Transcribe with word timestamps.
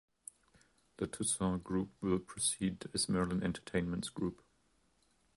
The 0.97 1.05
Tussauds 1.05 1.61
Group 1.61 1.91
will 2.01 2.17
proceed 2.17 2.85
as 2.91 3.07
Merlin 3.07 3.43
Entertainments 3.43 4.09
Group. 4.09 4.41